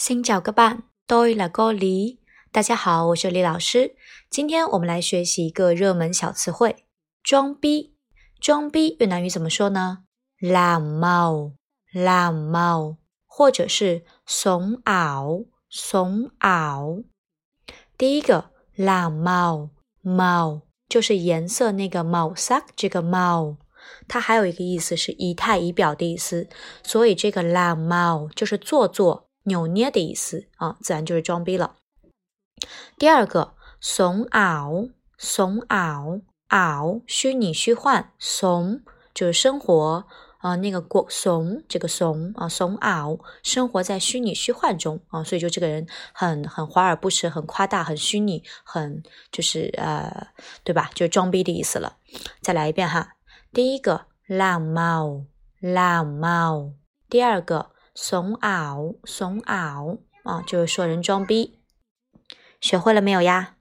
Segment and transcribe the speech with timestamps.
[0.00, 2.20] 新角个伴，tôi là cô Lý。
[2.50, 3.96] 大家好，我是李老师。
[4.30, 6.86] 今天我们来学习一个热门小词汇——
[7.22, 7.94] 装逼。
[8.40, 10.04] 装逼越南语怎么说呢
[10.40, 17.04] ？làm màu，làm màu，或者是怂拗，怂拗。
[17.98, 23.58] 第一个，làm màu，màu 就是颜色那个 màu sắc，这个貌。
[24.08, 26.48] 它还有一个意思是仪态仪表的意思，
[26.82, 31.76] 所以这个 làm màu 就是做作、扭捏的意思啊，自然就是装逼了。
[32.98, 38.82] 第二个怂拗，怂拗，拗虚拟虚幻，怂
[39.14, 40.06] 就是生活
[40.38, 50.28] 啊，那个过怂这个怂啊，怂拗生活在虚拟虚幻中啊，所以就这个人很很华而不实，很夸大，很虚拟，很就是呃，
[50.64, 50.90] 对吧？
[50.94, 51.96] 就是装逼的意思了。
[52.40, 53.14] 再来一遍哈。
[53.52, 55.24] 第一个懒猫，
[55.58, 56.72] 懒猫；
[57.08, 61.58] 第二个怂袄，怂袄啊，就是说人装逼。
[62.60, 63.56] 学会了没有呀？